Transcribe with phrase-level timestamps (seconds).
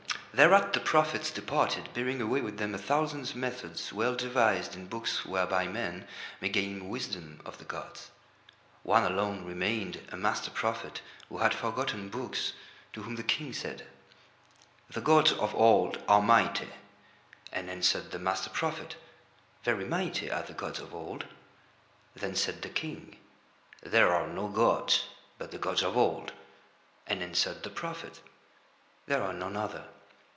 [0.33, 5.25] Thereat the prophets departed, bearing away with them a thousand methods well devised in books
[5.25, 6.07] whereby men
[6.39, 8.11] may gain wisdom of the gods.
[8.83, 12.53] One alone remained, a master prophet, who had forgotten books,
[12.93, 13.85] to whom the King said:
[14.89, 16.69] "The gods of Old are mighty."
[17.51, 18.95] And answered the master prophet:
[19.65, 21.25] "Very mighty are the gods of Old."
[22.15, 23.17] Then said the King:
[23.83, 25.07] "There are no gods
[25.37, 26.31] but the gods of Old."
[27.05, 28.21] And answered the prophet:
[29.07, 29.87] "There are none other."